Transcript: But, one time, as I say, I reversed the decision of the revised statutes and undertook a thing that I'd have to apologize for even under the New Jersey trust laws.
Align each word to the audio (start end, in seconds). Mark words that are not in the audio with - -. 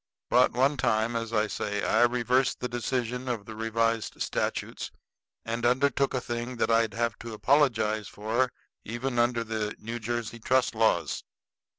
But, 0.31 0.51
one 0.53 0.77
time, 0.77 1.15
as 1.15 1.31
I 1.31 1.45
say, 1.45 1.83
I 1.83 2.01
reversed 2.05 2.59
the 2.59 2.67
decision 2.67 3.27
of 3.27 3.45
the 3.45 3.55
revised 3.55 4.19
statutes 4.19 4.89
and 5.45 5.63
undertook 5.63 6.15
a 6.15 6.19
thing 6.21 6.55
that 6.57 6.71
I'd 6.71 6.95
have 6.95 7.19
to 7.19 7.33
apologize 7.33 8.07
for 8.07 8.51
even 8.83 9.19
under 9.19 9.43
the 9.43 9.75
New 9.77 9.99
Jersey 9.99 10.39
trust 10.39 10.73
laws. 10.73 11.23